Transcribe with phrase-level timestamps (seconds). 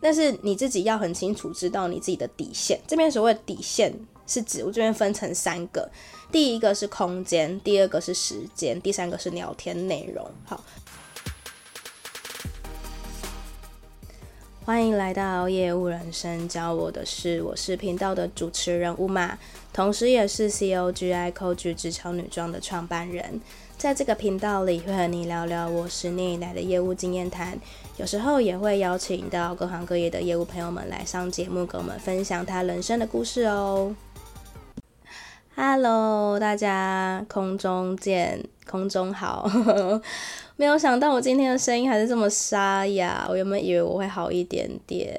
[0.00, 2.80] 但是你自己要很清楚知道你自己的底线。
[2.86, 3.94] 这边所谓的底线
[4.26, 5.90] 是指我这边分成三个，
[6.32, 10.24] 第一个是空间，第二个是时间，第三个是聊天内容。
[10.46, 10.64] 好，
[14.64, 19.36] 欢迎来到业务人生教我的事，我是频道的主持人 Uma，
[19.72, 23.40] 同时也是 C O G I COG 职场女装的创办人。
[23.80, 27.58] 在这个频道里，会和你聊聊我十年以来的业务经验谈，
[27.96, 33.96] 有时候也会邀请到各行各业的业务朋友们来上节目，跟我们分享他人生的故事哦。
[35.56, 39.50] Hello，大家空中见，空中好。
[40.56, 45.18] 没有想到我今天的声音还是这么沙哑，我原本以为我会好一点点。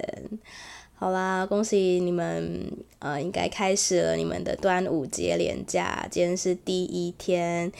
[0.93, 7.71] 好啦，恭喜你们，呃，应该开始了你们的端午节连假，今天是第一天。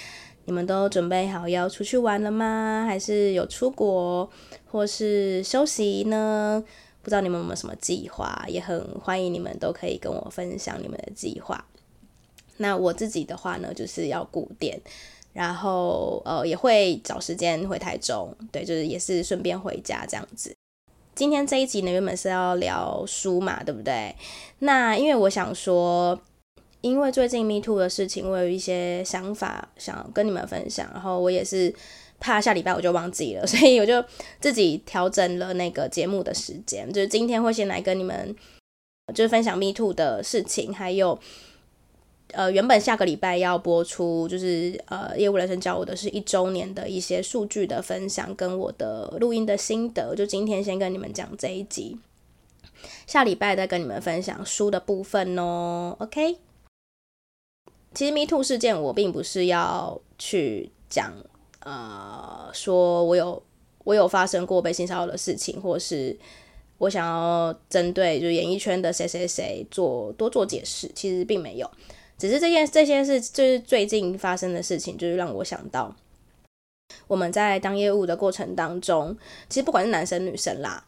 [0.45, 2.84] 你们都准备好要出去玩了吗？
[2.88, 4.30] 还是有出国
[4.70, 6.63] 或是休息呢？
[7.04, 11.63] 不知道你们有没有什么计划，也很欢迎你们都可以跟我分享你们的计划。
[12.57, 14.80] 那我自己的话呢，就是要顾店，
[15.34, 20.54] 然后呃也会找时间回台中，对，就是也是顺便回家这样子。
[21.15, 24.15] 今天这一集呢，原本是要聊书嘛，对不对？
[24.60, 26.20] 那因为我想说。
[26.82, 31.74] 因为最近 Me Too 的事情，我有一些想法想跟你们分享，然后我也是
[32.20, 34.04] 怕下礼拜我就忘记了， 所以我就
[34.40, 38.35] 自己调整了那个节目的时间，就是今天会先来跟你们
[39.13, 41.20] 就是分享 Me Too 的事情，还有
[42.34, 51.99] 呃原本下个礼拜要播出就是呃业务人生教我的是一周年的一些数据的分享跟我的录音的心得，就今天先跟你们讲这一集，
[53.05, 56.37] 下礼拜再跟你们分享书的部分哦，OK。
[57.93, 61.13] 其实 Me Too 事件，我并不是要去讲，
[61.59, 63.43] 呃，说我有
[63.84, 66.17] 我有发生过被性骚扰的事情，或是
[66.78, 71.69] 我想要针对就演艺圈的谁谁谁做多做解释，其实并没有，
[72.17, 75.94] 只是这件这些事就是最近发生的事情，就是让我想到
[77.07, 79.18] 我们在当业务的过程当中，
[79.50, 80.85] 其实不管是男生女生啦。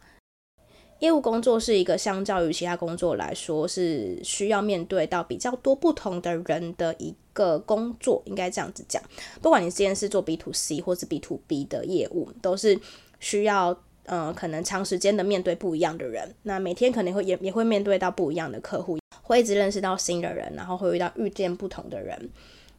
[1.00, 9.02] 业务工作是一个相较于其他工作来说，是需要面对到比较多不同的人的一个工作，应该这样子讲。
[9.42, 12.78] 不管你之前是做 B to C 或是 B to B 的业务，都是
[13.20, 16.34] 需要呃可能长时间的面对不一样的人。
[16.44, 22.30] 那每天可能会也也会面对到不一样的客户，会一直认识到新的人，然后会遇到遇见不同的人。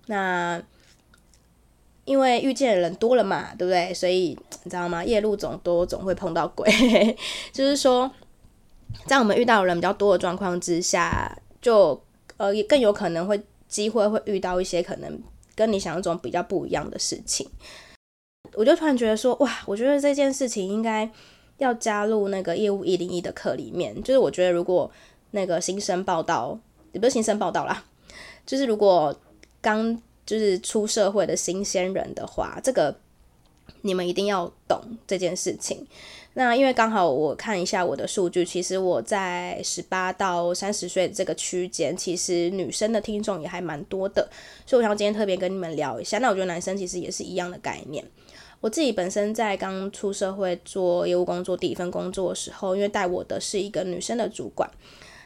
[0.08, 0.62] 那
[2.06, 3.92] 因为遇见的人多了嘛，对不对？
[3.92, 5.04] 所以你知道吗？
[5.04, 6.70] 夜路总多，总会碰到鬼。
[7.52, 8.10] 就是说，
[9.08, 12.00] 在我们遇到人比较多的状况之下，就
[12.38, 15.20] 呃也更有可能会机会会遇到一些可能
[15.56, 17.50] 跟你想象中比较不一样的事情。
[18.54, 21.10] 我就突然觉得说，哇，我觉得这件事情应该
[21.58, 23.96] 要加入那个业务一零一的课里面。
[24.04, 24.90] 就是我觉得如果
[25.32, 26.60] 那个新生报道，
[26.92, 27.84] 也不是新生报道啦，
[28.46, 29.20] 就是如果
[29.60, 30.00] 刚。
[30.26, 32.98] 就是出社会的新鲜人的话，这个
[33.82, 35.86] 你们一定要懂这件事情。
[36.38, 44.30] 那因为刚好我看一下我的数据，其实我在十八到三十岁这个区间，其实女生的听众也还蛮多的，
[44.66, 46.18] 所以我想今天特别跟你们聊一下。
[46.18, 48.04] 那我觉得男生其实也是一样的概念。
[48.60, 54.70] 我自己本身在刚出社会做业务工作第一份工作的时候，因为带我的是一个女生的主管，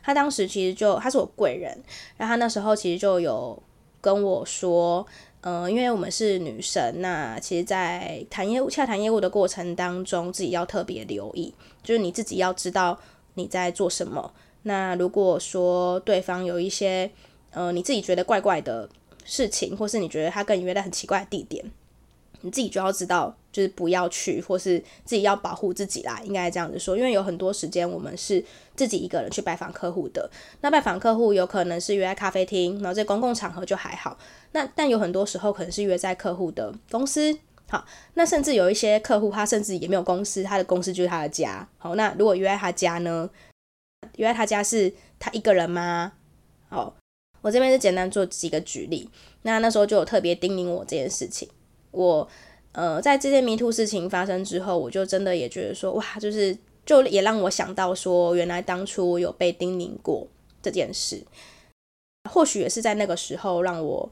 [0.03, 1.75] 她当时其实就她是我贵人，
[2.17, 3.63] 然后她那时候其实就有。
[4.01, 5.05] 跟我说，
[5.41, 12.99] 呃，因为我们是女生，那其实，在谈业务、洽谈业务的过程当中，自己要特别留意，就是你自己要知道
[13.35, 14.33] 你在做什么。
[14.63, 17.09] 那如果说对方有一些，
[17.51, 18.87] 呃，你自己觉得怪怪的
[19.23, 21.63] 事情，或是你觉得他跟你约在很奇怪的地点，
[22.41, 26.97] 你自己就要知道，就是不要去，或是自己要保护自己啦，应该这样子说。
[26.97, 28.43] 因为有很多时间我们是
[28.75, 30.29] 自己一个人去拜访客户的，
[30.61, 34.17] 那拜访客户有可能是约在咖啡厅，然后在公共场合就还好。
[34.51, 41.67] 那但有很多时候可能是约在客户的公司，好，那甚至有一些客户他甚至也没有公司，他的公司就是他的家。
[41.77, 43.29] 好，那如果约在他家呢？
[44.15, 46.13] 约在他家是他一个人吗？
[46.69, 46.95] 好，
[47.41, 49.09] 我这边是简单做几个举例。
[49.41, 51.49] 那那时候就有特别叮咛我这件事情。
[51.91, 52.27] 我
[52.71, 56.55] 呃，在这件迷途事情发生之后，我就真的也觉得说，哇，就是
[56.85, 60.27] 就也让我想到说，原来当初我有被叮咛过
[60.61, 61.23] 这件事，
[62.29, 64.09] 或许也是在那个时候让我，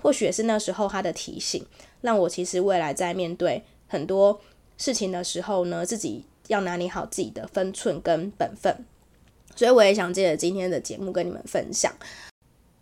[0.00, 1.64] 或许也是那时候他的提醒，
[2.00, 4.40] 让我其实未来在面对很多
[4.78, 8.74] 事情的时候呢，自己要拿捏好自己的分寸跟本分，
[9.54, 11.92] 所以我也想借着今天的节目跟你们分享。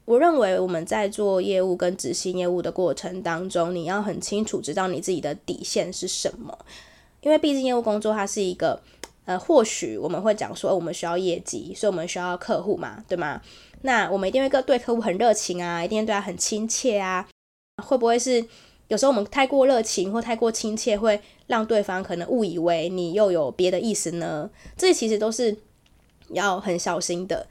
[0.05, 6.59] 我认为我们在做业务跟执行业务的过程当中，你要很清楚知道你自己的底线是什么，
[7.21, 8.83] 因为毕竟业务工作它是一个
[9.25, 13.41] 呃，或许我们会讲说，我们需要业绩，所以我们需要客户嘛，对吗？
[13.83, 17.29] 那我们一定会对客户很热情啊，一定对他很亲切啊。
[17.83, 18.45] 会不会是
[18.89, 24.51] 有时候我们太过热情或太过亲切，会让对方可能误以为你又有别的意思呢？
[24.77, 25.57] 这其实都是
[26.31, 27.47] 要很小心的。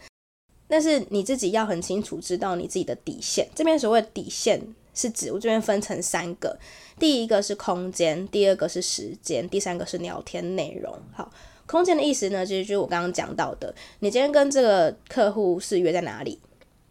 [0.71, 3.45] 但是你自己要很清楚知道你自己的底线。
[3.53, 4.62] 这边所谓的底线
[4.94, 6.57] 是指我这边分成三个，
[6.97, 10.97] 第一个是空间，第二个是时间，第三个是聊天内容。
[11.12, 11.29] 好。
[11.68, 13.73] 空间的意思呢，其实就是我刚刚讲到的。
[14.00, 16.38] 你今天跟这个客户是约在哪里？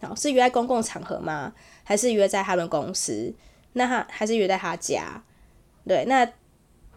[0.00, 1.52] 好，是约在公共场合吗？
[1.84, 3.30] 还是约在他们公司？
[3.74, 5.22] 那他还是约在他家？
[5.86, 6.26] 对，那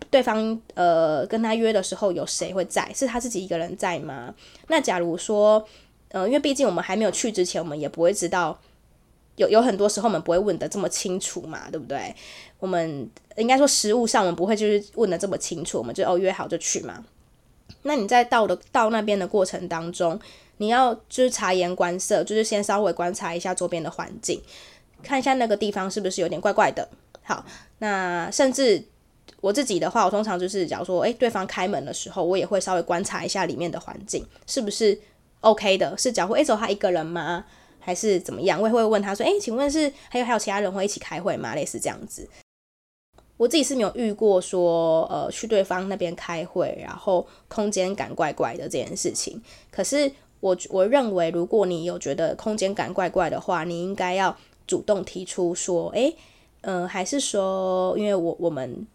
[0.09, 2.89] 对方呃跟他约的时候有谁会在？
[2.94, 4.33] 是他自己一个人在吗？
[4.69, 5.68] 那假如说，
[6.13, 8.57] 呃，因为毕竟我们还没有去之前，我们也不会知道。
[9.36, 12.15] 有有很多时候我们不会问得这么清楚嘛，对不对？
[12.60, 17.04] 我们应该说实务上我们不会就是问得这么清楚，我们就哦约好就去嘛。
[17.81, 20.19] 那你在到的到那边的过程当中，
[20.57, 24.39] 你要就是察言观色，就是先稍微观察一下周边的环境，
[25.01, 26.88] 看一下那个地方是不是有点怪怪的。
[27.24, 27.44] 好，
[27.80, 28.86] 那甚至
[29.42, 34.95] 我自己的话，我通常就是假如说，诶，对方开门的时候，我也会稍微观察一下里面的环境是不是
[35.44, 37.45] OK 的，是假如诶，走他一个人吗？
[37.80, 38.62] 还是怎么样？
[38.62, 41.54] 我也会问他说，诶，请问是还有还有其他人会一起开会吗？
[41.54, 42.28] 类似这样子。
[43.36, 49.42] 我自己是没有遇过说，呃，去对方那边开会，然后空间感怪怪的这件事情。
[49.69, 50.10] 可是
[50.40, 56.16] 我我认为，如果你有觉得空间感怪怪的话，你应该要主动提出说，诶，
[56.62, 58.88] 嗯、呃，还是说，因为我我们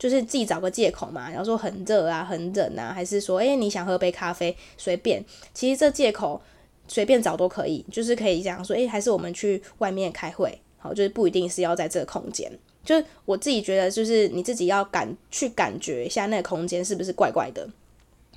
[0.00, 5.22] 就是自己找个借口嘛，然后说很热啊，很冷啊，还是说，诶，你想喝杯咖啡，随便。
[5.52, 6.40] 其实这借口
[6.88, 10.58] 随便找都可以，就是可以讲说，诶，还是我们去外面开会。
[10.78, 12.50] 好，就是不一定是要在这个空间，
[12.82, 17.68] 就是我自己觉得，就是你自己要感去感觉一下那个空间是不是怪怪的。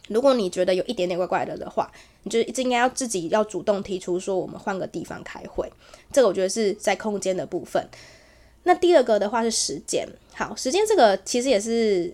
[0.10, 1.90] 如果你觉得有一点点怪怪的的话，
[2.24, 5.72] 你就应该要自己要主动提出说，我们换个地方开会。
[6.12, 7.88] 这个我觉得是在空间的部分。
[8.64, 10.08] 那第二个的话是时间。
[10.34, 12.14] 好，时间这个其实也是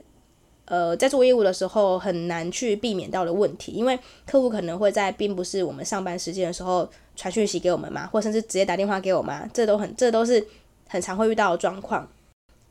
[0.66, 6.90] 呃在做业务的时候很难去避免到的问题，因为客户可能会在并不是我们上班时间的时候。
[7.20, 10.48] 传讯息给我们嘛，或甚至直接打电话给我们，这都很，这都是
[10.88, 12.10] 很常会遇到的状况。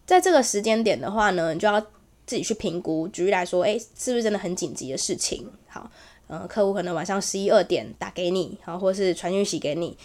[0.07, 1.79] 在这个时间点的话呢，你就要
[2.25, 3.07] 自己去评估。
[3.09, 5.47] 举例来说，诶，是不是真的很紧急的事情？
[5.67, 5.91] 好，
[6.29, 9.99] 嗯、客户可能晚上十一二点打给你，好，或是传讯息给你。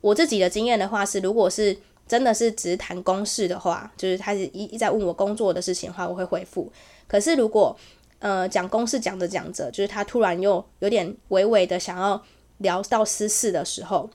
[0.00, 1.76] 我自己的经验的话是，如果是
[2.08, 6.72] 真的是只谈公事的话，就是他是一一在问我工作的事情的话，我会回复。
[7.06, 7.76] 可是如果
[8.18, 12.20] 呃讲公事讲着讲着，就是他突然又有点微微的想要。
[12.60, 14.10] 聊到私事的时候，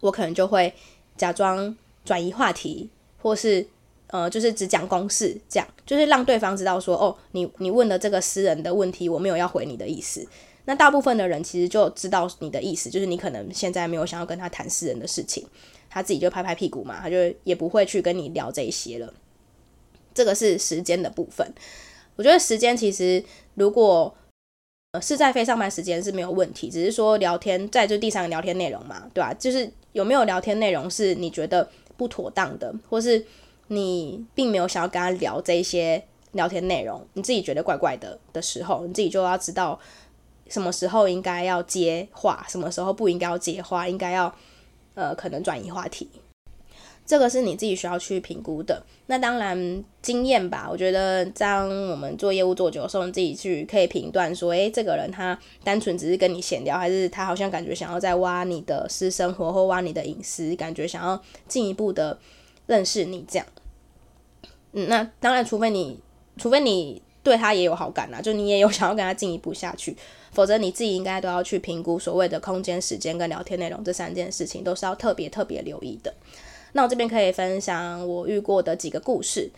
[0.00, 0.70] 我可能就会
[1.16, 1.74] 假装
[2.04, 2.90] 转移话题，
[3.22, 3.66] 或是
[4.08, 10.28] 呃，就是只讲公事，这样就是让对方知道说，哦，你你问的这个私人的问题，我没有要回你的意思。
[10.66, 15.46] 那大部分的人其实就知道你的意思，就是你可能现在没有想要跟他谈私人的事情，
[15.90, 19.12] 他自己就拍拍屁股嘛，他就也不会去跟你聊这一些了。
[20.14, 21.46] 这个是时间的部分，
[22.16, 23.22] 我觉得时间其实
[23.54, 24.14] 如果
[24.92, 25.02] 呃。
[25.02, 29.34] 是在非上班时间是没有问题，只是说聊天，在就第三个聊天内容嘛，对吧？
[29.34, 33.26] 就是有没有聊天内容是你觉得不妥当的，或是
[33.66, 36.00] 你并没有想要跟他聊这一些
[36.30, 39.76] 聊天内容，你自己觉得怪怪的的时候，你自己就要知道
[40.48, 44.34] 什么时候应该要接话，什么时候不应该要接话，应该要
[44.94, 46.08] 呃可能转移话题。
[47.06, 48.82] 这个是你自己需要去评估的。
[49.08, 62.18] 那当然经验吧，我觉得当我们做业务做久的时候，你自己去可以评断说，诶，这个人他单纯只是跟你闲聊，还是他好像感觉想要在挖你的私生活或挖你的隐私，感觉想要进一步的
[62.64, 63.46] 认识你这样。
[64.72, 66.00] 嗯，那当然，除非你
[66.38, 69.96] 除非你对他也有好感啦，就你也有 想要跟他进一步下去，
[70.30, 76.14] 否则你自己应该都要去评估所谓的空间、时间跟聊天内容这三件事情，都是要特别特别留意的。
[76.72, 79.50] 那我这边可以分享我遇过的几个故事。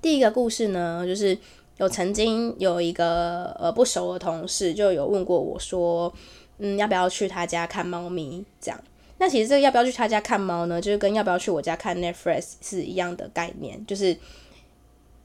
[0.00, 1.36] 第一个故事呢，就是
[1.76, 6.12] 有曾经有一个呃不熟的同事就有问过我说，
[6.58, 8.44] 嗯，要不要去他家看猫咪？
[8.60, 8.80] 这样。
[9.18, 14.16] 那其实这个要不要去他家看猫呢，就是跟要不要去我家看 Netflix 是一样的概念，就是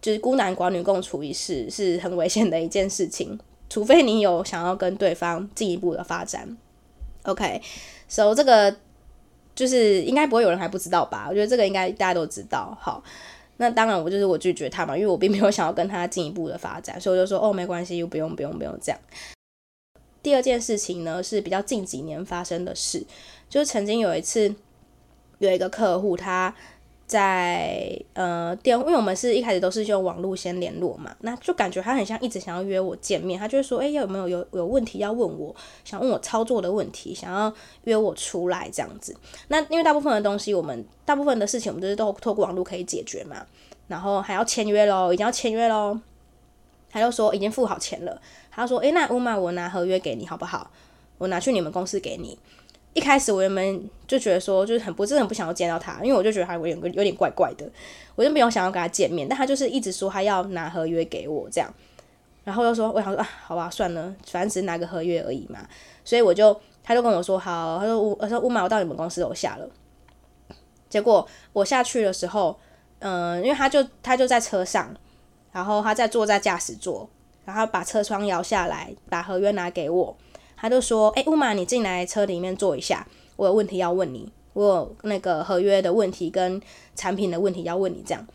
[0.04, 6.56] 就是孤男寡女共处一室是很危险的一件事情，除非你有想要跟对方进一步的发展。
[7.24, 8.76] OK，so、这个。
[9.56, 11.28] 就是应该不会有人还不知道吧？
[11.30, 12.76] 我觉得这个应该大家都知道。
[12.82, 13.04] 好，
[13.58, 19.00] 那当然我就是我拒绝他嘛，因为我并没有想要跟他进一步的发展，所以我就说哦，没关系，又不用不用不用这样。
[20.24, 23.06] 第二件事情呢，是比较近几年发生的事，
[23.48, 24.56] 就是曾经有一次
[25.38, 26.56] 有一个客户他
[27.14, 35.56] 在呃电，因为我们是一开始都是用网络先联络嘛，那就感觉他很像一直想要约我见面，他就会说，哎，有没有有有问题要问我，
[35.86, 37.54] 想问我操作的问题，想要
[37.84, 39.16] 约我出来这样子。
[39.50, 43.46] 那因为大部分的东西，我们大部分的事情，我们都是都透过网络可以解决嘛，
[43.88, 46.00] 然后还要签约喽，已经要签约喽，
[46.90, 50.72] 他就说已经付好钱了，他说，哎，那乌马我拿合约给你好不好？
[51.20, 52.40] 我拿去你们公司给你。
[52.94, 57.68] 一开始我原本就觉得说，就是很不是很不想要见到他，因为我就觉得他有点有点怪怪的，
[58.16, 59.28] 我就没有想要跟他见面。
[59.28, 61.74] 但他就是一直说他要拿合约给我这样，
[62.44, 65.68] 然后又说我想说啊，好吧，算了，反正只是拿个合约而已嘛。
[66.06, 69.68] 所以我就他就跟我说好，他说我我说乌马，我到你们公司楼下了。
[70.88, 72.56] 结果我下去的时候，
[73.00, 74.96] 嗯、因为他就他就在车上，
[75.52, 77.10] 然后他在坐在驾驶座，
[77.46, 80.16] 然后把车窗摇下来，把合约拿给我。
[80.64, 83.06] 他就说：“哎、欸，乌马，你进来车里面坐一下，
[83.36, 86.62] 我有问题要问你，我有那个合约的问题跟
[86.96, 88.26] 产品的问题要问你。”这样，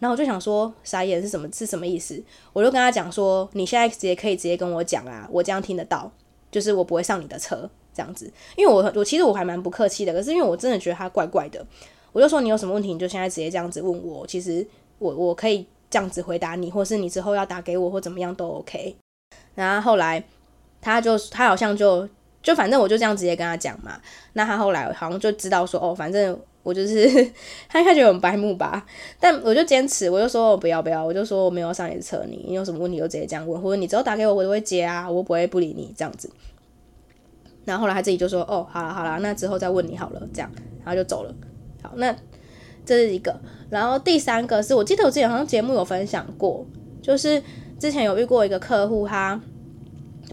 [0.00, 1.48] 然后我就想说，傻眼是什么？
[1.52, 2.20] 是什么意思？
[2.52, 6.10] 我就跟他讲说：“你现在直接可以直接跟我讲啊，我这样听得到，
[6.50, 8.28] 就是我不会上你的车这样子。
[8.56, 11.64] 因为我我其实我还蛮不客气的，可是因为我真的觉得他怪怪的，
[12.10, 14.66] 我就说你有什么问题，你就现在直接这样子问我，其实
[14.98, 18.96] 我我可以这样子回答你，或是你之后要打给我或怎么样都 OK。
[19.54, 20.24] 然后后来。”
[20.86, 22.08] 他就他好像就
[22.42, 24.00] 就反正我就这样直接跟他讲嘛，
[24.34, 27.28] 那他后来好像就知道说哦，反正我就是
[27.68, 28.86] 他一开始很白目吧，
[29.18, 36.30] 但我就坚持，我就说我不要不要，我就说我没有上你的车，你你有什么问题就直接这样问，或者你之后打给我，我都会接啊，我不会不理你这样子。
[37.64, 40.48] 然后后来他自己就说哦，好了好了，那之后再问你好了，这样，
[40.84, 41.34] 然后就走了。
[41.82, 42.14] 好，那
[42.84, 43.36] 这是一个，
[43.70, 46.64] 然后第三个是我记得我之前好像节目有分享过，
[47.02, 47.42] 就是
[47.80, 49.40] 之前有遇过一个客户他。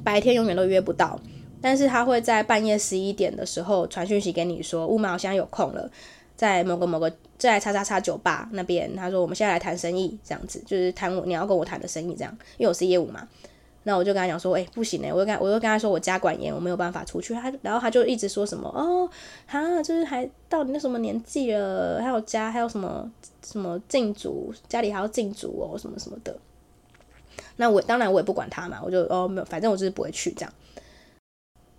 [0.03, 1.19] 白天永远都约不到，
[1.61, 5.89] 但是他会在半夜十一点的时候传讯息给你说：“乌马，我现在有空了，
[6.35, 13.27] 在某个某个在叉叉叉酒吧那边。”他说：“我们现在来谈生意，这样子就是谈我你要跟我谈的生意，这样，因为我是业务嘛。”
[13.85, 19.09] 那我就跟他讲说：“诶、欸，不行诶、欸，我就跟我就跟他说我家管严，我没有办法出去。”他然后他就一直说什么：“哦，
[19.45, 23.11] 哈，就是还到你那什么年纪了，还有家还有什么
[23.45, 26.33] 什么禁足，家里还要禁足哦，什么什么的。”
[27.57, 30.53] 那我当然我也不管他嘛，我就哦没有，反正我就是不会去这样。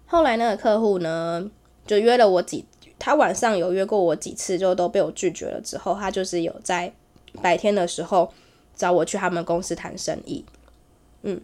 [0.07, 1.51] 后来那个客户呢，
[1.87, 2.65] 就约了我几，
[2.99, 5.61] 他晚上有约过我几次，就都被我拒绝了。
[5.61, 6.93] 之后他就是有在
[7.43, 8.33] 白天的时候
[8.77, 10.45] 找我去他们公司谈生意。
[11.23, 11.41] 嗯，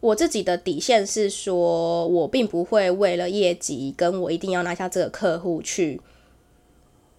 [0.00, 6.00] 我自己的底线是说，我并不会为了业绩跟我一定要拿下这个客户去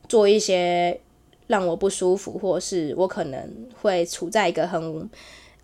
[0.10, 1.00] 做一些
[1.46, 5.08] 让我不舒服，或是我可能会处在一个很。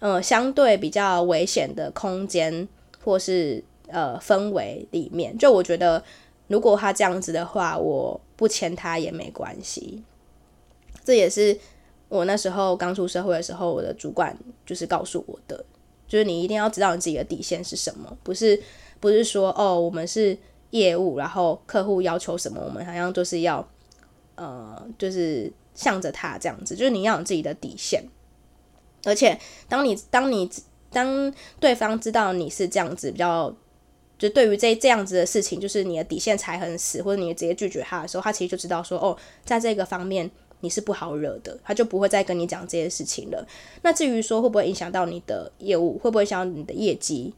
[0.03, 2.67] 呃，相对比较危险的空间
[3.05, 6.03] 或是呃氛围里面，就我觉得，
[6.49, 10.03] 如果他这样子的话，我不签他也没关系。
[11.05, 11.57] 这也是
[12.09, 15.63] 我那时候刚出社会的时候，我的主管就是告诉我的，
[16.05, 18.61] 就是你一定要知道你自己的底线是什么，不是
[18.99, 20.37] 不是说哦，我们是
[20.71, 23.65] 业务，然后客户要求什么，我们好像就是要
[24.35, 28.03] 呃，就是向着他这样子，就是你要有自己的底线。
[29.05, 30.49] 而且，当你当你
[30.91, 33.53] 当对方知道你是这样子比较，
[34.17, 40.29] 就对于这这样子的事情，就是你的底线踩很死，或者你直接拒绝他的时候，他其实就知道说，哦，在这个方面
[40.61, 43.45] 你是不好惹的，他就不会再跟你讲这些事情了。
[43.81, 47.33] 那至于说会不会影响到你的业务，会不会影响你的业绩，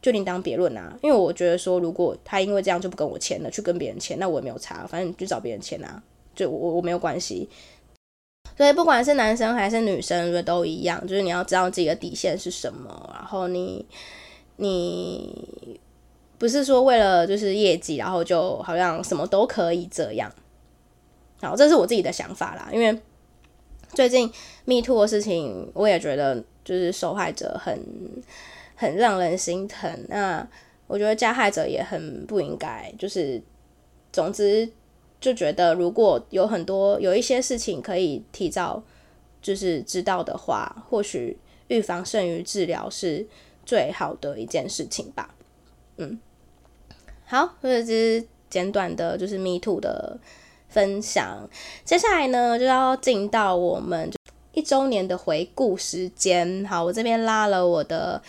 [0.00, 0.98] 就另当别论啊。
[1.02, 6.02] 因为我觉得说，如果他因为这样就不跟我签了，去跟别人签，那我也没有差，反正你去找别人签啊，
[6.34, 7.48] 就我我没有关系。
[8.56, 13.84] 所以不管是男生还是女生，我觉得都一样，就是你要知道自己的底线是什么，然后你
[14.56, 15.78] 你
[16.38, 20.30] 不是说为了就是业绩，然后就好像什么都可以这样。
[21.40, 22.96] 好，这是我自己的想法啦，因为
[23.94, 24.30] 最近
[24.66, 27.78] Me Too 的事情，我也觉得就是受害者很
[28.76, 30.46] 很让人心疼，那
[30.86, 33.42] 我觉得加害者也很不应该，就是
[34.12, 34.70] 总之。
[35.22, 38.82] 就觉得如果有很多有一些事情可以提早
[39.40, 41.38] 就是知道的话，或许
[41.68, 43.24] 预防胜于治疗是
[43.64, 45.32] 最好的一件事情吧。
[45.96, 46.18] 嗯，
[47.24, 50.18] 好，这是简短的，就是 Me Too 的
[50.68, 51.48] 分享。
[51.84, 54.10] 接下来呢，就要进到我们
[54.52, 56.66] 一周年的回顾时间。
[56.66, 58.20] 好，我这边拉了我的。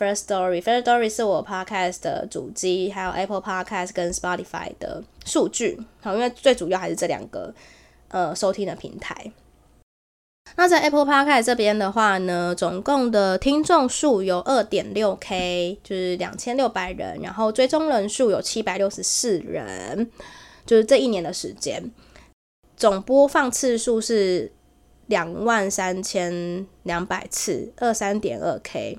[0.00, 5.78] First Story，First Story 是我 Podcast 的主机，还有 Apple Podcast 跟 Spotify 的数据。
[6.00, 7.52] 好，因为最主要还是这两个
[8.08, 9.30] 呃收听的平台。
[10.56, 20.10] 那在 Apple Podcast 这边的话呢，总共的听众数有二点六 K，就是两千六百人，然后追踪人数有七百六十四人，
[20.64, 21.92] 就是这一年的时间。
[22.74, 24.50] 总播放次数是
[25.08, 28.98] 两万三千两百次，二三点二 K。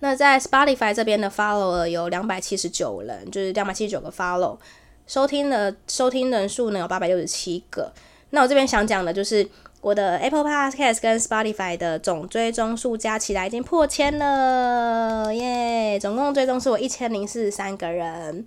[0.00, 4.58] 那在 Spotify 这边的 follower 有两百七十九人，就是两百七十九个 follow。
[5.06, 7.92] 收听的收听人数呢有八百六十七个。
[8.30, 9.48] 那我这边想讲的就是
[9.80, 15.98] 我的 Apple Podcast 跟 Spotify 的总追踪数加起来已经破千了，耶！
[16.00, 18.46] 总共追踪是我一千零四十三个人。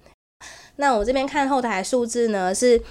[0.76, 2.82] 那我这边看后台数字呢是。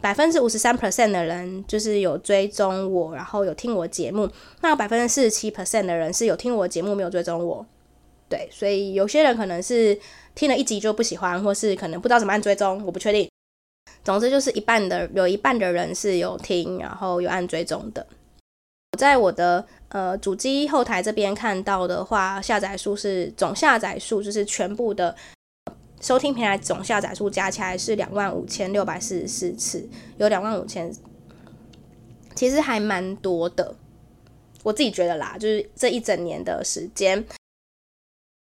[0.00, 4.28] 百分之五十三 percent 的人就是有追踪我，然后有听我节目。
[4.60, 7.66] 那百分之四十七 percent 的人是有听我节目，没有追踪我。
[8.28, 9.98] 对，所以有些人可能是
[10.34, 13.28] 听了一集就不喜欢，或是可能不知道怎么按追踪，我不确定。
[14.04, 18.06] 总之就是一半的，有一半的人是有听，然后有按追踪的。
[18.92, 25.14] 我在我的呃主机后台这边看到的话，下载数是总下载数，就是全部的。
[26.00, 30.92] 收听平台总下载数加起来是两万五千六百四十四次，有两万五千，
[32.36, 33.74] 其实还蛮多的。
[34.62, 37.24] 我自己觉得啦，就是这一整年的时间，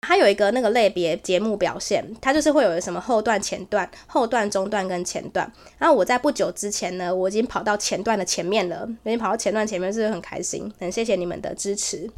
[0.01, 5.51] 它有一个那个类别节目表现，它就是会有什么后段、前段、后段、中段跟前段。
[5.79, 10.71] 然后我在不久之前呢，我已经跑到前段的前面了，已经跑到前段前面，是很开心？
[10.79, 12.09] 很谢谢你们的支持。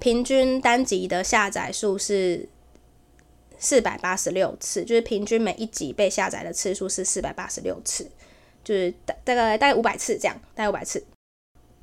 [0.00, 2.48] 平均单集的下载数是。
[3.58, 8.08] 四百八十六次，就是平均每一集被下载的次数是四百八十六次，
[8.62, 11.04] 就是大大概大概五百次这样，大概五百次。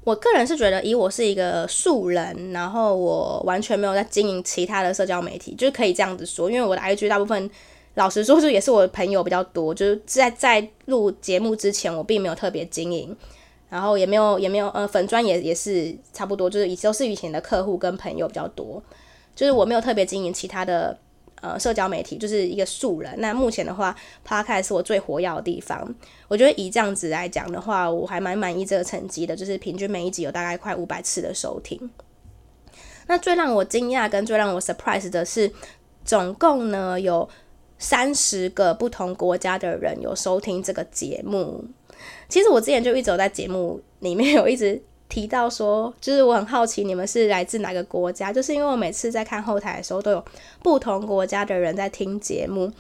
[0.04, 7.50] 我个人是觉得，以我是一个素人，然后我完全没有在经营其他的社交媒体，就是可以这样子说，因为我的 IG 大部分，
[7.96, 13.18] 老实说，就也是我的朋友比较多，就是在在录节目之前，我并没有特别经营，
[13.68, 18.82] 然后也没有也没有呃粉专也也是差不多，就是以都是以前的客户跟朋友比较多，
[19.36, 20.96] 就是我没有特别经营其他的。
[21.46, 23.14] 呃，社交媒体就是一个素人。
[23.20, 23.96] 那目前的话
[24.28, 25.94] ，Podcast 是我最活跃的地方。
[26.28, 31.80] 我觉得以这样子来讲的话，我还蛮满意这个成绩的，就是平均每一集有大概快五百次的收听。
[33.06, 35.52] 那最让我惊讶跟最让我 surprise 的是，
[36.04, 37.30] 总共呢有
[37.78, 41.64] 三十个不同国家的人有收听这个节目。
[42.28, 44.82] 其实我之前就一直有在节目里面有一直。
[45.08, 50.26] 提到说，就是我很好奇你们是来自哪个国家，就是因为我每次在看后台的时候，都有
[50.64, 52.72] 不同国家的人在听节目，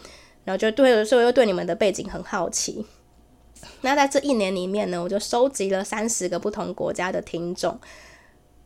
[0.43, 2.85] 然后就对，所以我又对你们的背景很好奇。
[3.81, 7.79] 那在这一年里面呢，我就收集了三十个不同国家的听众，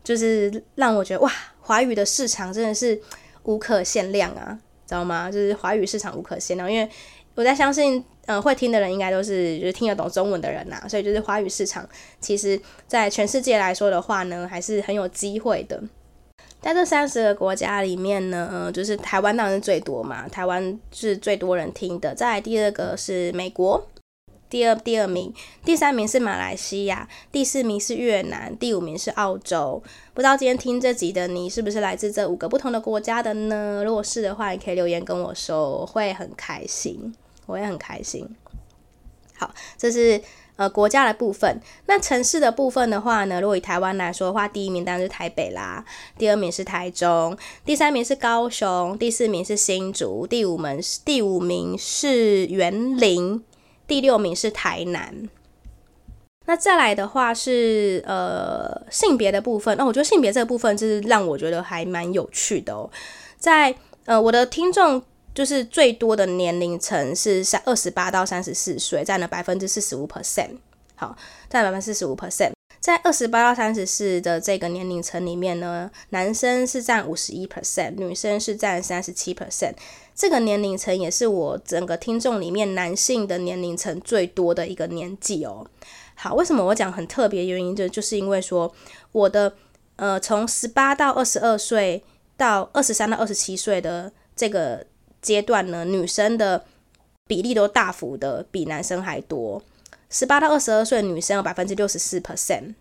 [0.04, 3.00] 就是让我觉得哇，华语的市场真的是
[3.44, 5.30] 无可限量啊，知道吗？
[5.30, 6.90] 就是华语市场无可限量，因为
[7.36, 8.04] 我在相信。
[8.30, 11.88] 嗯，会听的人应该都是就是听得懂中文的人呐、所以就是华语市场，
[12.22, 15.82] 其实在全世界来说的话呢，还是很有机会的。
[16.62, 22.14] 在这三十个国家里面呢，嗯，就是台湾当然是最多嘛，台湾是最多人听的。
[22.14, 23.84] 再来第二个是美国，
[24.48, 25.34] 第二第二名，
[25.66, 29.82] 第三名是马来西亚，第四名是越南，第五名是澳洲。
[30.14, 33.82] 不知道今天听这集的你是不是来自这五个不同的国家的呢？
[33.84, 37.16] 如果是的话，你可以留言跟我说，我会很开心。
[37.50, 38.30] 我也很开心。
[39.38, 40.22] 好，这是
[40.58, 41.60] 呃国家的部分。
[41.86, 45.84] 那城市的部分的话呢，如果以台湾来说的话，第一名当然是台北啦，
[46.18, 53.42] 第二名是台中，第三名是高雄，第四名是新竹，第五名第五名是园林，
[53.88, 55.30] 第六名是台南。
[56.46, 59.78] 那再来的话是呃性别的部分。
[59.78, 62.90] 那、我觉得性别这个部分就是让我觉得还蛮有趣的哦。
[63.38, 65.02] 在呃我的听众。
[65.40, 70.58] 就是最多的年龄层是三二十八到三十四岁，占了百分之四十五 percent。
[70.96, 71.16] 好，
[71.50, 72.52] 占百分之四十五 percent。
[72.82, 79.76] 在二十八到三十四的这个年龄层里面呢，男生是占五十一 percent，女生是占三十七 percent。
[80.14, 85.66] 这个年龄层也是我整个听众里面男性的年龄层最多的一个年纪哦。
[86.16, 87.46] 好，为什么我讲很特别？
[87.46, 88.70] 原因就就是因为说
[89.14, 89.56] 我的
[89.96, 92.04] 呃，从十八到二十二岁
[92.36, 94.86] 到二十三到二十七岁的这个。
[95.22, 96.66] 阶段呢，女生的
[97.28, 99.62] 比例都大幅的比男生还多。
[100.10, 102.74] 十八到二十二岁，女生有百分之六十四 percent，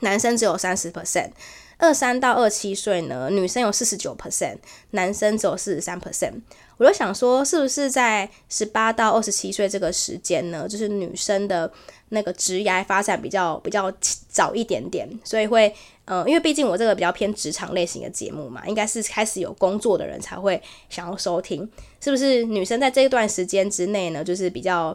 [0.00, 1.30] 男生只有三十 percent。
[1.76, 4.58] 二三到二七岁呢，女生有四十九 percent，
[4.90, 6.34] 男生只有四十三 percent。
[6.76, 11.70] 我就想说，是不是在十八到二十七岁这个时间呢，就是女生的
[12.08, 13.92] 那个职业发展比较比较
[14.28, 15.74] 早一点点，所以会。
[16.06, 21.66] 嗯，因为毕竟我这个比较偏职场类型的节目嘛，应该是开始有工作的人才会想要收听，
[21.98, 22.44] 是不是？
[22.44, 24.94] 女生在这一段时间之内呢，就是比较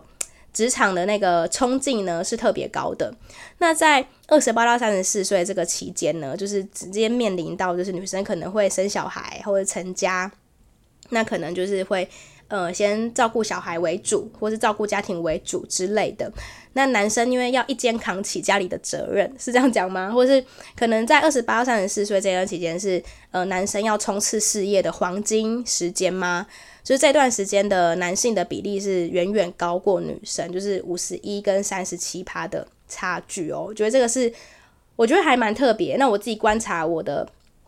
[0.53, 3.11] 职场的那个冲劲呢是特别高的。
[3.57, 10.31] 那在二十八到三十四岁这个期间呢，就是直接面临到就是女生可能会生小孩或者成家，
[11.10, 12.08] 那可能就是会
[12.48, 16.32] 呃，先照顾小孩为主，或是照顾家庭为主之类的。
[16.74, 20.12] 那男生因为要一肩扛起家里的责任，是这样讲吗？
[20.12, 20.43] 或是
[20.76, 26.48] 可能在二十八到三十四岁这段期间是呃男生要冲刺事业的黄金时间吗？
[26.84, 33.65] 就是这段时间的男性的比例是远远高过女生，就是五十一跟三十七趴的差距哦。
[33.67, 34.32] 我觉得这个是
[34.95, 35.98] 我觉得还蛮特别。
[35.98, 37.28] 那我自己观察我的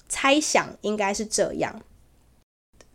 [0.10, 1.80] 猜想应该是这样。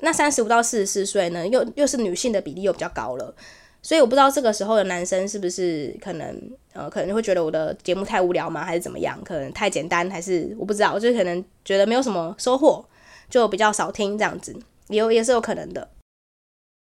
[0.00, 3.34] 那三十五到四十四岁呢，又又是女性的比例又比较高了，
[3.82, 6.38] 所以我不知道这个时候的男生是不是可能
[6.74, 9.18] 呃可能会觉得我的节目太无聊吗，还是怎么样？
[9.24, 12.84] 可能太简单，还是我不知道，我就可能觉得没有什么收获，
[13.30, 14.54] 就比较少听这样子，
[14.88, 15.88] 也有也是有可能的。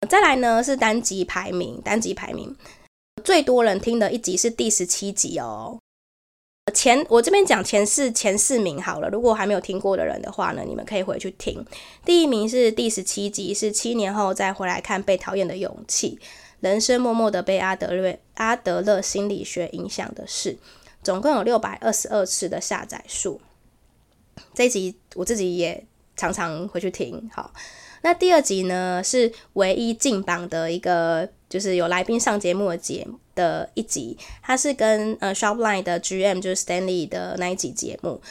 [0.07, 2.55] 再来呢是单集排名，单集排名
[3.23, 5.77] 最多人听的一集是第十七集哦。
[6.71, 11.63] 前我这边讲前四前四名好了，如果还没有听过的人的话呢，你们可以回去听。
[12.03, 16.17] 第一名是第十七集，是七年后再回来看《被讨厌的勇气》，
[16.61, 20.57] 人生默默的被阿德勒阿德勒心理学影响的事，
[21.03, 23.39] 总共有六百二十二次的下载数。
[24.53, 27.29] 这一集我自己也常常回去听。
[27.33, 27.53] 好，
[28.01, 31.29] 那第二集呢是唯一进榜的一个。
[31.51, 38.21] 就是有来宾上节目的节目的一集，它是跟呃 Shopline 的 GM 就是 Stanley 的那一集节目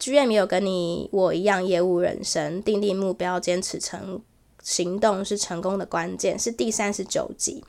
[0.00, 4.20] ，GM 也有跟你我一样业务人生，订立目标，坚持成
[4.62, 7.62] 行动是成功的关键，是第三十九集。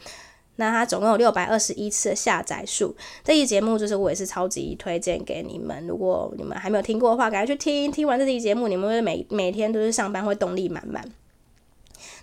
[0.57, 2.95] 那它总共有六百二十一次的下载数，
[3.25, 11.03] 这期节目就是我也是超级推荐给你们，如果你们还没有听过的话，赶快去听，听完这期节目，你们会每每天都是上班会动力满满。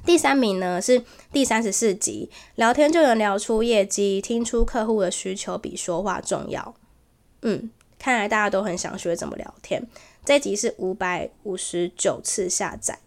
[0.04, 6.74] 第三名呢是第三十四集，聊天就能聊出业绩，听出客户的需求比说话重要。
[7.42, 9.86] 嗯，看来大家都很想学怎么聊天。
[10.24, 12.98] 这集是五百五十九次下载。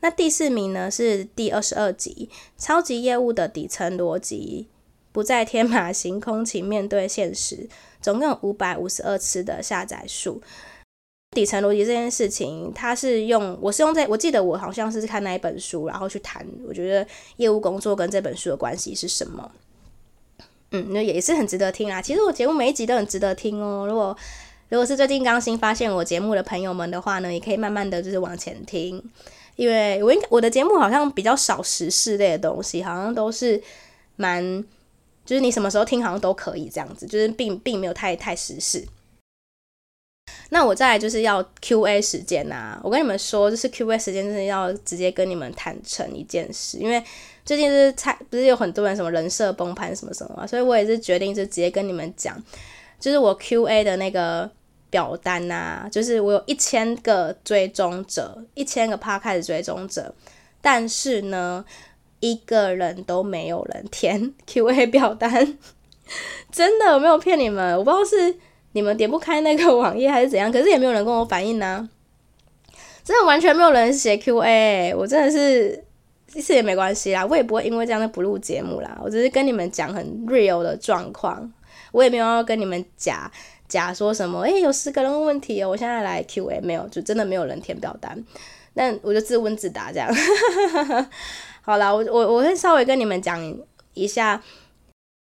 [0.00, 4.68] 那第四名呢是第二十二集，超级业务的底层逻辑，
[5.12, 7.68] 不再天马行空，请面对现实。
[8.00, 10.42] 总共有五百五十二次的下载数。
[11.32, 19.48] 底层逻辑这件事情，它是用我是用在我记得我好像是看那一本书，然后去谈，我觉得业务工作跟这本书的关系是什么？
[20.72, 22.02] 嗯，那也是很值得听啦。
[22.02, 23.86] 其实我节目每一集都很值得听哦。
[23.86, 24.16] 如果
[24.70, 29.00] 如果是最近刚新发现我节目的朋友们的话呢，也可以慢慢的就是往前听，
[29.54, 33.62] 因为我应该我的节目好像比较少时事类的东西，好像都是
[34.16, 34.64] 蛮
[35.24, 38.84] 就是你什么时候听好像都可以这样子，就是并并没有太太时事。
[40.52, 47.02] 那我再来就是要 Q&A 时间呐、啊，我跟你们说，就是 Q&A 时间，真的要直接跟你们坦诚一件事，因为
[47.44, 52.36] 最近是才，不是有很多人什么人设崩盘什么什么嘛，所以我也是决定就直接跟你们讲，
[52.98, 54.50] 就是我 Q&A 的那个
[54.90, 60.12] 表单呐、啊，就是我有一千个追踪者，一千个 p 开始追踪者，
[60.60, 61.64] 但是呢，
[62.18, 65.58] 一个人都没有人填 Q&A 表单，
[66.50, 68.36] 真的我没有骗你们，我不知道是。
[68.72, 70.50] 你们点不开那个网页还是怎样？
[70.50, 71.88] 可是也没有人跟我反映呢、
[73.02, 75.84] 真的完全没有人写 Q&A，我真的是
[76.28, 81.52] 其实也没关系啦，我也不会因为这样的不录节目啦，我只是跟你们讲很 real 的状况，
[81.90, 83.28] 我也没有要跟你们假
[83.66, 88.24] 假说什么，诶、有十个人问问题哦，我现在来 Q&A，没有，就真的没有人填表单，
[88.74, 90.08] 那我就自问自答这样，
[91.62, 93.40] 好啦，我我我会稍微跟你们讲
[93.94, 94.40] 一下。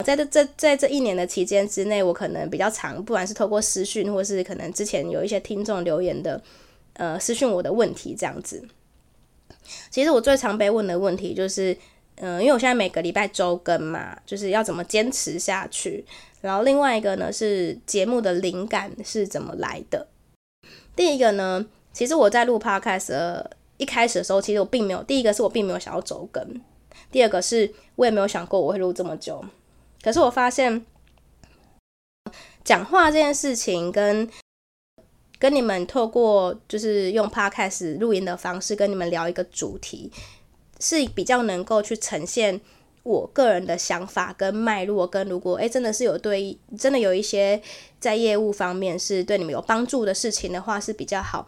[0.04, 6.42] 在这这在这一年的期间之内，我可能比较长，不管是透过私讯，或是可能之前有一些听众留言的，
[6.94, 8.62] 呃，私讯我的问题这样子。
[9.90, 11.78] 其实我最常被问的问题就是，
[12.16, 16.04] 嗯、因为我现在每个礼拜周更嘛，就是要怎么坚持下去。
[16.42, 20.06] 然后另外一个呢是节目的灵感是怎么来的。
[20.98, 23.46] 第一个呢，其实我在录 Podcast
[23.78, 26.46] 一开始的时候，其实我并没有，第一个是我并没有想要周更，
[27.10, 29.44] 第二个是我也没有想过我会录这么久。
[30.04, 30.86] 可是我发现，
[32.64, 34.30] 讲话这件事情跟
[35.40, 40.12] 跟你们透过就是用 Podcast 录音的方式跟你们聊一个主题，
[40.80, 42.60] 是比较能够去呈现
[43.04, 45.08] 我个人的想法跟脉络。
[45.08, 47.62] 跟如果诶真的是有对真的有一些
[48.00, 51.48] 在业务方面是对你们有帮助的事情的话，是比较好。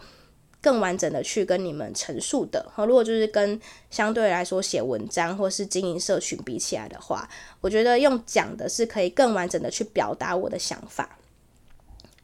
[0.65, 7.29] 更完整的去跟你们陈述的，如果就是跟相对来说写文章或是经营社群比起来的话，
[7.61, 11.19] 我觉得用讲的是可以更完整的去表达我的想法。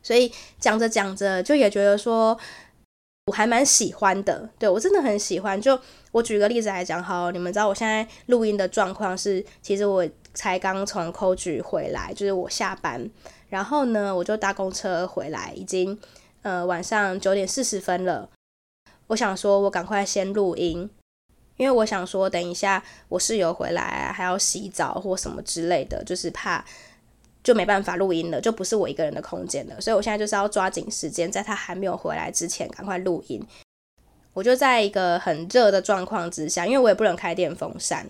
[0.02, 2.36] 所以讲着讲着，就也觉得说
[3.28, 5.62] 我还蛮喜欢的，对，我真的很喜欢。
[5.62, 5.80] 就
[6.12, 13.08] 我举个例子来讲，好，你们知道我现在录音的状况是，其实我才刚从 Coach 回来，就是我下班，
[13.50, 16.00] 然后呢，我就搭公车回来，已经。
[16.44, 18.28] 呃，晚上九点四十分了，
[19.08, 20.90] 我想说，我赶快先录音，
[21.58, 26.66] 因为我想说，等一下我室友回来还要洗澡或什么之类的，就是怕
[27.44, 29.80] 就没办法录音了，就不是我一个人的空间了。
[29.80, 33.46] 所以我现在就是要抓紧时间，在他还没有回来之前赶快录音。
[34.34, 38.10] 我就在一个很热的状况之下，因为我也不能开电风扇，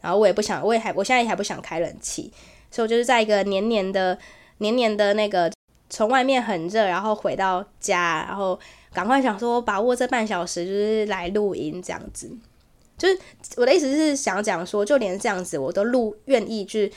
[0.00, 2.32] 然后我也不想，我也还我现在也还不想开冷气，
[2.70, 4.18] 所以我就是在一个黏黏的、
[4.58, 5.52] 黏黏的那个，
[5.90, 8.58] 从外面很热，然后回到家，然后
[8.94, 12.30] 赶快想说把握这半小时，就是来录音这样子。
[12.96, 13.18] 就是
[13.56, 16.90] 我的意思是想讲说，就连这样子我都录，愿意去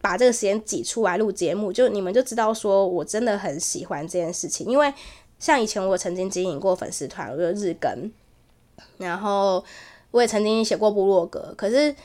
[0.00, 4.92] 把这个时间挤出来录节目，就你们就知道说我真的很喜欢这件事情，因为。
[5.40, 8.12] 像以前我曾经经营过粉丝团，我就日更，
[8.98, 9.64] 然后
[10.10, 11.96] 我也曾经写过部落格，可是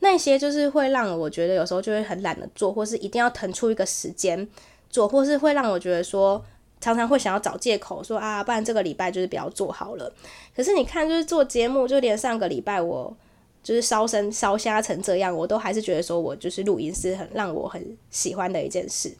[0.00, 4.46] 那些就是会让我觉得有时候就会很懒得做，或是一定要腾出一个时间
[4.90, 6.44] 做，或是会让我觉得说
[6.80, 10.12] 常常会想要找借口说啊，不然这个礼拜就是不要做好了。
[10.54, 13.16] 可是你看，就是做节目，就连上个礼拜我
[13.62, 19.16] 就是烧身烧瞎成这样，我都还是觉得说我就是录音是很让我很喜欢的一件事，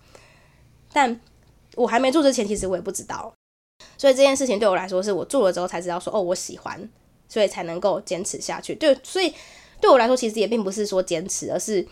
[0.92, 1.20] 但。
[1.76, 3.32] 我还没做之前，其实我也不知道，
[3.96, 6.90] 所以这件事情对我来说，是我做了之后才知道说，哦，我喜欢，
[7.28, 8.74] 所以才能够坚持下去。
[8.74, 9.32] 对，所以
[9.80, 11.86] 对我来说，其实也并不是说坚持，而是，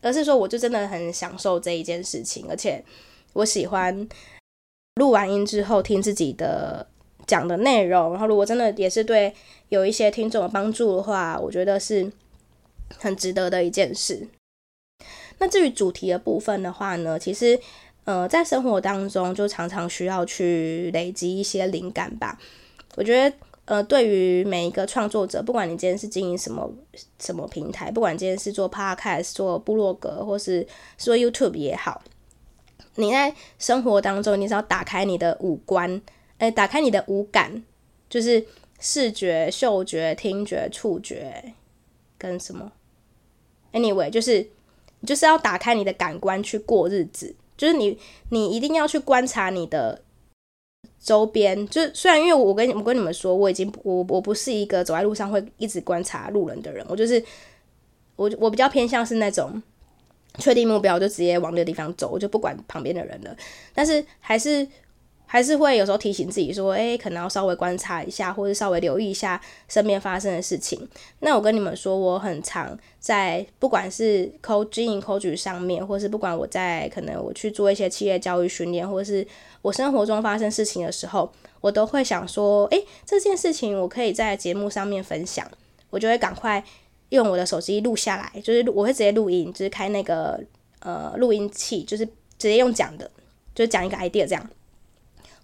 [0.00, 2.82] 而是说，我就真的很享受这一件事情，而且
[3.34, 4.08] 我喜欢
[4.96, 6.86] 录完音之后听自己的
[7.26, 9.32] 讲的内容，然后如果真的也是对
[9.68, 12.10] 有一些听众有帮助的话，我觉得是
[12.98, 14.26] 很值得的一件事。
[15.38, 17.60] 那至于主题的部分的话呢，其实。
[18.06, 22.38] 呃，在生活当中就常常需要去累积一些灵感吧。
[22.96, 26.70] 我觉得，呃，对于每一个创作者，不管你今天是经营什么
[27.18, 30.66] 什么平台，不管今天是做 Podcast、做部落格，或是
[30.98, 32.02] 做 YouTube 也好，
[32.96, 36.00] 你在生活当中，你只要打开你的五官，
[36.38, 37.62] 哎，打开你的五感，
[38.08, 38.44] 就是
[38.78, 41.54] 视觉、嗅觉、听觉、触觉，
[42.16, 42.72] 跟什么
[43.72, 44.46] ？Anyway，就是
[45.04, 47.34] 就是要打开你的感官去过日子。
[47.56, 47.96] 就是你，
[48.30, 50.02] 你一定要去观察你的
[50.98, 51.66] 周边。
[51.68, 57.24] 就是虽然因为我跟我跟你们说，我已经我我不是一个走在路上会一直观察路人的人，我就是
[58.16, 59.62] 我我比较偏向是那种
[60.38, 63.36] 确定目标就直接往那个地方走，就不管旁边的人了。
[63.74, 64.66] 但是还是。
[65.26, 70.86] 还是会有时候提醒自己说，诶，可能要稍微观察一下，或者稍微留意一下身边发生的事情。
[71.20, 79.26] 那我跟你们说，我很常在不管是 coach 经营 coach 上面，或是不管我在可能我去做一些企业教育训练，或是
[79.62, 85.50] 我生活中发生事情的时候，我都会想说，诶，这件事情我可以在节目上面分享，
[85.90, 86.62] 我就会赶快
[87.10, 90.40] 用我的手机录下来，就是我会直接录音，就是开那个
[90.80, 93.10] 呃录音器，就是直接用讲的，
[93.54, 94.50] 就讲一个 idea 这样。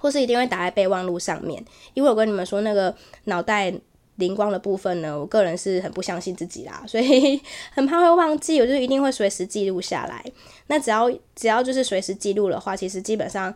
[0.02, 3.70] 或是一定会打在备忘录上面，因为我跟你们说那个脑袋
[4.16, 7.38] 灵光的部分呢，我个人是很不相信自己啦，所以
[7.74, 10.24] 很怕会忘记，我就一定会随时记录下来。
[10.68, 13.54] 那只要只要就是随时记录的话，其实基本上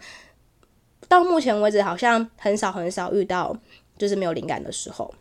[1.09, 3.57] 到目前为止好像很少很少遇到
[3.97, 5.15] 就是没有灵感的时候。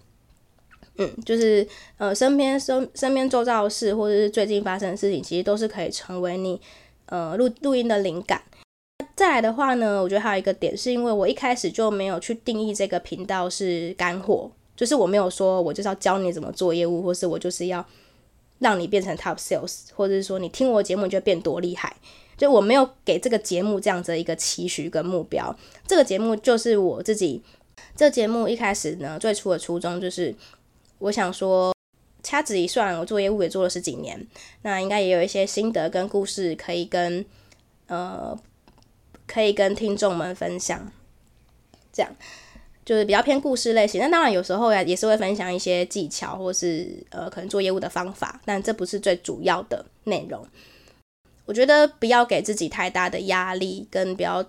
[0.97, 6.60] 嗯，就是呃身边身身边周遭的事，或者是最近发生的事情，其实都是可以成为你
[7.08, 8.41] 呃录录音的灵感。
[9.15, 17.86] 再来的话呢，我觉得还有一个点，是因为我一开始就没有去定义这个频道是干货，就是我没有说我就是要教你怎么做业务，或是我就是要
[18.60, 21.95] 让你变成 top sales，或者是说你听我节目就变多厉害，
[22.38, 25.56] 就我没有给这个节目这样子的一个期许跟目标。
[25.88, 27.41] 这个节目就是我自己，
[27.95, 30.34] 这个节目一开始呢，最初的初衷就是
[31.04, 31.74] 我想说，
[32.24, 34.28] 掐指一算，我做业务也做了十几年，
[34.63, 37.26] 那应该也有一些心得跟故事可以跟
[37.88, 38.38] 呃。
[39.26, 40.92] 可以跟听众们分享，
[41.94, 42.12] 这样
[42.84, 44.00] 就是比较偏故事类型。
[44.02, 50.46] 那当然有时候呀，也是会分享一些技巧，或是呃可能做业务的方法，但这不是最主要的内容。
[51.46, 54.44] 我觉得不要给自己太大的压力，跟不要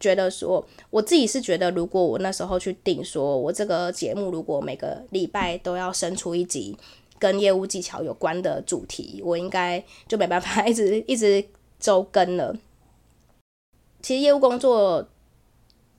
[0.00, 6.76] 觉得说，我自己是觉得，如果我那时候去定说，我这个节目如果每个礼拜都要生出一集
[7.18, 11.44] 跟业务技巧有关的主题，我应该就没办法一直一直
[11.80, 12.56] 周更了。
[14.00, 15.08] 其实业务工作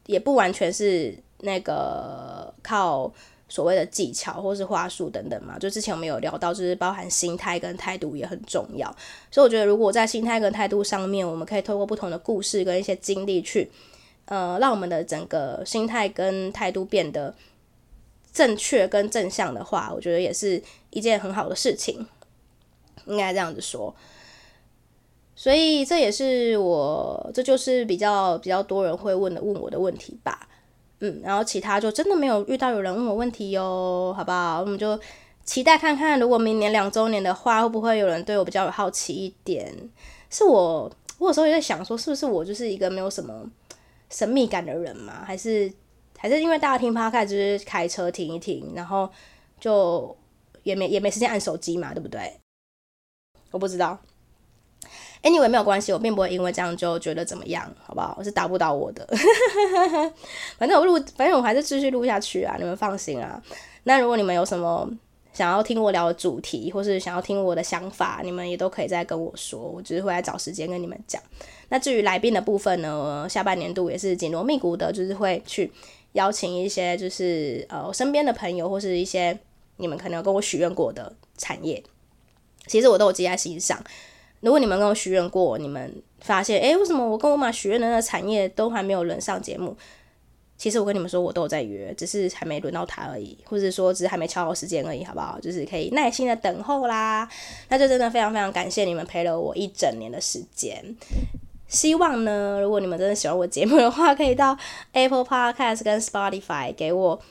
[0.06, 3.14] 也不完全是那个靠
[3.50, 8.88] 所谓的技巧或是话术等等嘛，就之前我们有聊到，就是包含心态跟态度也很重要。
[9.32, 13.72] 所以我觉得，如果在心态跟态度上面，我们可以透过不同的故事跟一些经历去，
[14.26, 17.34] 呃，让我们的整个心态跟态度变得
[18.32, 22.06] 正确跟正向的话，我觉得也是一件很好的事情，
[23.08, 23.96] 应该这样子说。
[25.36, 30.49] 所以这也是我，这就是比较比较多人会问的问我的问题吧。
[31.02, 34.60] 嗯，然后其他就真的没有遇到有人问我问题哟，好不好？
[34.60, 35.00] 我们就
[35.46, 39.74] 期待看看，如果明年两周年的话，会不会有人对我比较有好奇一点？
[40.30, 43.50] 是我，我有时候也在想说，是不是我就是一个没有什么
[44.10, 45.24] 神秘感的人嘛？
[45.26, 45.72] 还是
[46.18, 49.10] 还是因为大家听 p o 就是开车停一停，然后
[49.60, 50.16] 就
[50.64, 52.40] 也没也没时间按手机嘛，对不对？
[53.52, 53.98] 我不知道。
[55.22, 58.16] Anyway，没有关系，我并不会因为这样就觉得怎么样，好不好？
[58.18, 59.06] 我是打不倒我的，
[60.58, 63.42] 反正我录，反正我还是继续录下去啊，你们放心啊。
[63.84, 64.90] 那如果你们有什么
[65.34, 71.22] 想要听我聊的主题，或是想要听我的想法，你们也都可以再跟我说，我只是会来找时间跟你们讲。
[71.68, 75.70] 那至于来宾的部分呢，下半年度也是紧锣密鼓的，就是会去
[76.14, 79.38] 邀请一些，就是呃我身边的朋友，或是一些
[79.76, 81.84] 你们可能有跟我许愿过的产业，
[82.68, 83.78] 其实我都有记在心上。
[84.42, 89.76] 如果你们跟我许愿过，你们发现，诶，为什么我跟我妈许愿的那个产业都还没有轮上节目？
[90.58, 95.40] 其实我跟你们说，我都有在约，只是还没轮到他而已，或者说只是还没敲好时间而已，好不好？
[95.42, 97.28] 就是可以耐心的等候啦。
[97.70, 100.84] 那就真的非常非常感谢你们陪了我一整年的时间。
[101.70, 104.58] 希望呢，如果你们真的喜欢我节目的话，可以到
[104.92, 107.22] Apple Podcast 跟 Spotify 给我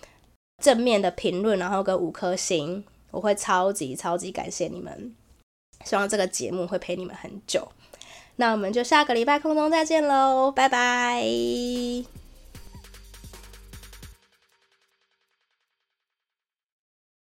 [0.62, 5.14] 正面的评论，然后跟五颗星，我会超级超级感谢你们。
[5.85, 7.69] 希望这个节目会陪你们很久，
[8.37, 12.28] 那我们就下个礼拜空中再见喽，拜拜。